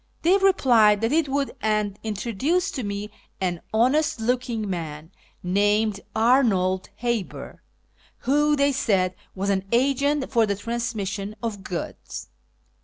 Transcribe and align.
They 0.23 0.35
replied 0.39 1.01
that 1.01 1.11
it 1.11 1.29
would, 1.29 1.55
and 1.61 1.99
introduced 2.01 2.73
to 2.73 2.81
me 2.83 3.11
an 3.39 3.61
honest 3.71 4.19
looking 4.19 4.67
man, 4.67 5.11
named 5.43 5.99
Arnold 6.15 6.89
Haber, 6.95 7.61
who, 8.21 8.55
they 8.55 8.71
said, 8.71 9.13
was 9.35 9.51
an 9.51 9.63
agent 9.71 10.31
for 10.31 10.47
the 10.47 10.55
trans 10.55 10.95
mission 10.95 11.35
of 11.43 11.63
goods. 11.63 12.29